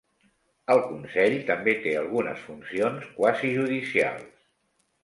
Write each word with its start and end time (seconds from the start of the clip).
El 0.75 0.79
consell 0.85 1.35
també 1.51 1.75
té 1.85 1.93
algunes 2.01 2.43
funcions 2.49 3.07
quasi 3.21 3.57
judicials. 3.61 4.47